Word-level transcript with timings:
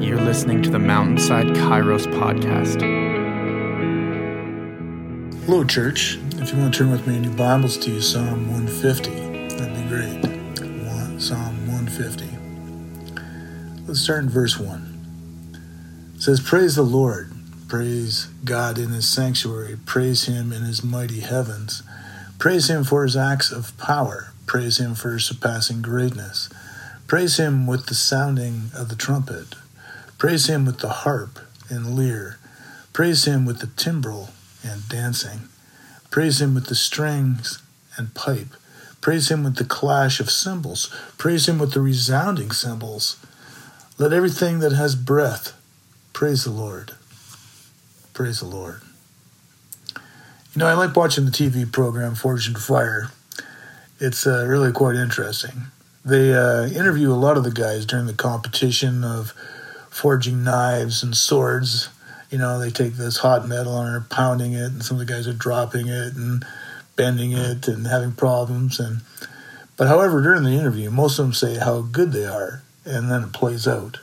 You're 0.00 0.20
listening 0.20 0.62
to 0.62 0.68
the 0.68 0.78
Mountainside 0.78 1.46
Kairos 1.46 2.06
podcast. 2.12 2.82
Hello, 5.46 5.64
church. 5.64 6.18
If 6.34 6.52
you 6.52 6.58
want 6.58 6.74
to 6.74 6.78
turn 6.78 6.90
with 6.90 7.06
me 7.06 7.16
in 7.16 7.24
your 7.24 7.32
Bibles 7.32 7.78
to 7.78 8.02
Psalm 8.02 8.52
150, 8.52 9.10
that'd 9.56 9.74
be 9.74 9.88
great. 9.88 10.22
Psalm 11.18 11.66
150. 11.66 12.28
Let's 13.86 14.02
start 14.02 14.24
in 14.24 14.28
verse 14.28 14.58
1. 14.58 16.12
It 16.14 16.22
says, 16.22 16.40
Praise 16.40 16.76
the 16.76 16.82
Lord. 16.82 17.32
Praise 17.66 18.26
God 18.44 18.78
in 18.78 18.90
his 18.90 19.08
sanctuary. 19.08 19.78
Praise 19.86 20.24
him 20.24 20.52
in 20.52 20.62
his 20.62 20.84
mighty 20.84 21.20
heavens. 21.20 21.82
Praise 22.38 22.68
him 22.68 22.84
for 22.84 23.02
his 23.04 23.16
acts 23.16 23.50
of 23.50 23.76
power. 23.78 24.34
Praise 24.44 24.78
him 24.78 24.94
for 24.94 25.12
his 25.12 25.24
surpassing 25.24 25.80
greatness. 25.80 26.50
Praise 27.06 27.38
him 27.38 27.66
with 27.66 27.86
the 27.86 27.94
sounding 27.94 28.70
of 28.76 28.90
the 28.90 28.96
trumpet. 28.96 29.54
Praise 30.18 30.48
him 30.48 30.64
with 30.64 30.78
the 30.78 30.88
harp 30.88 31.38
and 31.68 31.96
lyre. 31.96 32.38
Praise 32.92 33.26
him 33.26 33.44
with 33.44 33.60
the 33.60 33.66
timbrel 33.66 34.30
and 34.64 34.88
dancing. 34.88 35.48
Praise 36.10 36.40
him 36.40 36.54
with 36.54 36.66
the 36.66 36.74
strings 36.74 37.62
and 37.96 38.14
pipe. 38.14 38.54
Praise 39.00 39.30
him 39.30 39.44
with 39.44 39.56
the 39.56 39.64
clash 39.64 40.18
of 40.18 40.30
cymbals. 40.30 40.92
Praise 41.18 41.48
him 41.48 41.58
with 41.58 41.72
the 41.72 41.80
resounding 41.80 42.50
cymbals. 42.50 43.16
Let 43.98 44.12
everything 44.12 44.60
that 44.60 44.72
has 44.72 44.94
breath 44.94 45.52
praise 46.12 46.44
the 46.44 46.50
Lord. 46.50 46.92
Praise 48.14 48.40
the 48.40 48.46
Lord. 48.46 48.80
You 49.94 50.60
know, 50.60 50.66
I 50.66 50.72
like 50.72 50.96
watching 50.96 51.26
the 51.26 51.30
TV 51.30 51.70
program 51.70 52.14
Forged 52.14 52.48
in 52.48 52.54
Fire. 52.54 53.10
It's 54.00 54.26
uh, 54.26 54.46
really 54.48 54.72
quite 54.72 54.96
interesting. 54.96 55.64
They 56.02 56.32
uh, 56.34 56.66
interview 56.66 57.12
a 57.12 57.14
lot 57.14 57.36
of 57.36 57.44
the 57.44 57.50
guys 57.50 57.84
during 57.84 58.06
the 58.06 58.14
competition 58.14 59.04
of 59.04 59.34
forging 59.96 60.44
knives 60.44 61.02
and 61.02 61.16
swords. 61.16 61.88
You 62.30 62.36
know, 62.36 62.58
they 62.58 62.70
take 62.70 62.94
this 62.94 63.16
hot 63.16 63.48
metal 63.48 63.80
and 63.80 63.96
are 63.96 64.06
pounding 64.10 64.52
it, 64.52 64.66
and 64.66 64.84
some 64.84 65.00
of 65.00 65.06
the 65.06 65.10
guys 65.10 65.26
are 65.26 65.32
dropping 65.32 65.88
it 65.88 66.14
and 66.14 66.44
bending 66.96 67.32
it 67.32 67.66
and 67.66 67.86
having 67.86 68.12
problems. 68.12 68.78
And 68.78 69.00
but 69.78 69.88
however, 69.88 70.22
during 70.22 70.44
the 70.44 70.50
interview, 70.50 70.90
most 70.90 71.18
of 71.18 71.24
them 71.24 71.32
say 71.32 71.56
how 71.56 71.80
good 71.80 72.12
they 72.12 72.26
are, 72.26 72.62
and 72.84 73.10
then 73.10 73.22
it 73.22 73.32
plays 73.32 73.66
out. 73.66 74.00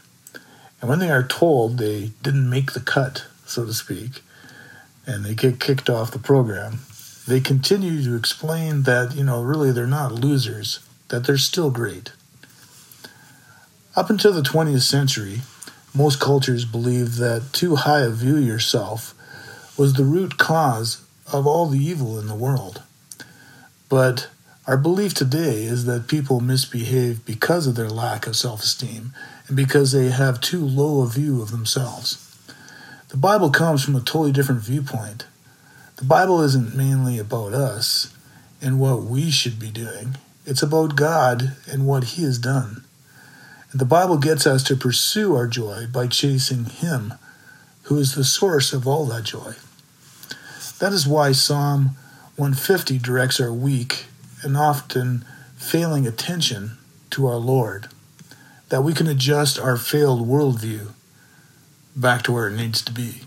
And 0.81 0.89
when 0.89 0.99
they 0.99 1.11
are 1.11 1.23
told 1.23 1.77
they 1.77 2.11
didn't 2.23 2.49
make 2.49 2.71
the 2.71 2.80
cut, 2.80 3.25
so 3.45 3.66
to 3.66 3.73
speak, 3.73 4.23
and 5.05 5.23
they 5.23 5.36
get 5.36 5.59
kicked 5.59 5.89
off 5.89 6.11
the 6.11 6.17
program, 6.17 6.80
they 7.27 7.39
continue 7.39 8.03
to 8.03 8.16
explain 8.16 8.83
that 8.83 9.14
you 9.16 9.23
know 9.23 9.44
really 9.44 9.71
they're 9.71 9.86
not 9.86 10.11
losers 10.11 10.80
that 11.09 11.25
they're 11.25 11.38
still 11.38 11.69
great. 11.69 12.14
Up 13.95 14.09
until 14.09 14.33
the 14.33 14.41
20th 14.41 14.81
century, 14.81 15.41
most 15.95 16.19
cultures 16.19 16.66
believe 16.66 17.17
that 17.17 17.53
too 17.53 17.75
high 17.75 18.02
a 18.02 18.09
view 18.09 18.38
of 18.38 18.44
yourself 18.44 19.13
was 19.77 19.94
the 19.94 20.03
root 20.03 20.38
cause 20.38 21.03
of 21.31 21.45
all 21.45 21.67
the 21.67 21.80
evil 21.80 22.19
in 22.19 22.27
the 22.27 22.36
world. 22.36 22.81
But 23.89 24.27
our 24.66 24.77
belief 24.77 25.14
today 25.14 25.64
is 25.64 25.86
that 25.86 26.08
people 26.08 26.39
misbehave 26.39 27.25
because 27.25 27.67
of 27.67 27.75
their 27.75 27.89
lack 27.89 28.25
of 28.25 28.36
self 28.36 28.64
esteem 28.64 29.14
and 29.47 29.58
because 29.58 29.91
they 29.91 30.09
have 30.09 30.41
too 30.41 30.66
low 30.66 31.02
a 31.02 31.08
view 31.08 31.41
of 31.41 31.52
themselves. 31.52 32.19
The 33.09 33.17
Bible 33.17 33.52
comes 33.52 33.83
from 33.83 33.95
a 33.95 33.99
totally 33.99 34.31
different 34.31 34.61
viewpoint. 34.61 35.25
The 35.97 36.05
Bible 36.05 36.41
isn't 36.41 36.75
mainly 36.75 37.19
about 37.19 37.53
us 37.53 38.11
and 38.61 38.80
what 38.80 39.03
we 39.03 39.30
should 39.30 39.59
be 39.59 39.69
doing. 39.69 40.17
It's 40.45 40.64
about 40.64 40.95
God 40.95 41.55
and 41.69 41.86
what 41.86 42.03
He 42.03 42.23
has 42.23 42.39
done. 42.39 42.83
The 43.75 43.85
Bible 43.85 44.17
gets 44.17 44.45
us 44.45 44.61
to 44.63 44.75
pursue 44.75 45.35
our 45.35 45.47
joy 45.47 45.88
by 45.91 46.05
chasing 46.05 46.66
Him, 46.66 47.16
who 47.83 47.97
is 47.97 48.13
the 48.13 48.23
source 48.23 48.71
of 48.71 48.88
all 48.88 49.05
that 49.07 49.23
joy. 49.23 49.55
That 50.77 50.93
is 50.93 51.08
why 51.08 51.31
Psalm 51.31 51.95
150 52.36 52.99
directs 52.99 53.42
our 53.42 53.52
weak 53.52 54.05
and 54.43 54.55
often 54.55 55.25
failing 55.58 56.05
attention 56.05 56.77
to 57.11 57.25
our 57.25 57.37
Lord, 57.37 57.87
that 58.70 58.83
we 58.83 58.93
can 58.93 59.08
adjust 59.08 59.59
our 59.59 59.77
failed 59.77 60.27
worldview 60.27 60.89
back 61.95 62.21
to 62.23 62.31
where 62.31 62.49
it 62.49 62.55
needs 62.55 62.81
to 62.83 62.92
be. 62.92 63.21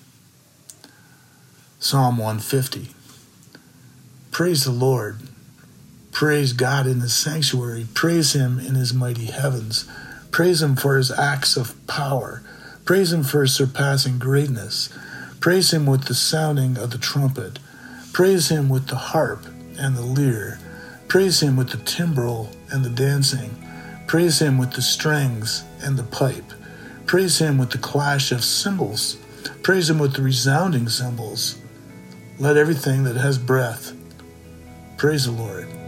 Psalm 1.80 2.18
150 2.18 2.90
Praise 4.30 4.64
the 4.64 4.70
Lord. 4.70 5.18
Praise 6.12 6.52
God 6.52 6.86
in 6.86 7.00
his 7.00 7.14
sanctuary. 7.14 7.86
Praise 7.94 8.32
him 8.32 8.60
in 8.60 8.74
his 8.74 8.94
mighty 8.94 9.26
heavens. 9.26 9.88
Praise 10.36 10.60
him 10.60 10.76
for 10.76 10.98
his 10.98 11.10
acts 11.10 11.56
of 11.56 11.74
power. 11.86 12.42
Praise 12.84 13.10
him 13.10 13.24
for 13.24 13.40
his 13.40 13.54
surpassing 13.54 14.18
greatness. 14.18 14.90
Praise 15.40 15.72
him 15.72 15.86
with 15.86 16.04
the 16.04 16.14
sounding 16.14 16.76
of 16.76 16.90
the 16.90 16.98
trumpet. 16.98 17.58
Praise 18.12 18.50
him 18.50 18.68
with 18.68 18.88
the 18.88 18.96
harp 18.96 19.46
and 19.78 19.96
the 19.96 20.02
lyre. 20.02 20.58
Praise 21.08 21.42
him 21.42 21.56
with 21.56 21.70
the 21.70 21.78
timbrel 21.78 22.50
and 22.70 22.84
the 22.84 22.90
dancing. 22.90 23.50
Praise 24.06 24.42
him 24.42 24.58
with 24.58 24.72
the 24.72 24.82
strings 24.82 25.64
and 25.82 25.96
the 25.96 26.02
pipe. 26.02 26.52
Praise 27.06 27.38
him 27.38 27.56
with 27.56 27.70
the 27.70 27.78
clash 27.78 28.30
of 28.30 28.44
cymbals. 28.44 29.16
Praise 29.62 29.88
him 29.88 29.98
with 29.98 30.16
the 30.16 30.22
resounding 30.22 30.90
cymbals. 30.90 31.56
Let 32.38 32.58
everything 32.58 33.04
that 33.04 33.16
has 33.16 33.38
breath 33.38 33.94
praise 34.98 35.24
the 35.24 35.32
Lord. 35.32 35.85